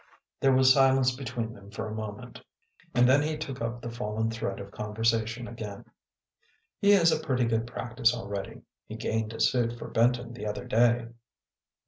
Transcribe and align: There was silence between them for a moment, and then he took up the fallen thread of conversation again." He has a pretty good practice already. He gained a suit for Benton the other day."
There 0.39 0.51
was 0.55 0.73
silence 0.73 1.15
between 1.15 1.53
them 1.53 1.69
for 1.69 1.87
a 1.87 1.93
moment, 1.93 2.41
and 2.95 3.07
then 3.07 3.21
he 3.21 3.37
took 3.37 3.61
up 3.61 3.81
the 3.81 3.91
fallen 3.91 4.31
thread 4.31 4.59
of 4.59 4.71
conversation 4.71 5.47
again." 5.47 5.85
He 6.81 6.89
has 6.93 7.11
a 7.11 7.19
pretty 7.23 7.45
good 7.45 7.67
practice 7.67 8.11
already. 8.11 8.63
He 8.87 8.95
gained 8.95 9.31
a 9.31 9.39
suit 9.39 9.77
for 9.77 9.89
Benton 9.89 10.33
the 10.33 10.47
other 10.47 10.65
day." 10.65 11.09